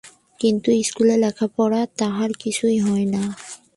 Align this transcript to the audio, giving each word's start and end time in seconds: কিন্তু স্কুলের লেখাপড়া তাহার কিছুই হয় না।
কিন্তু 0.39 0.69
স্কুলের 0.87 1.19
লেখাপড়া 1.19 1.81
তাহার 1.99 2.29
কিছুই 2.39 2.77
হয় 2.79 3.05
না। 3.05 3.23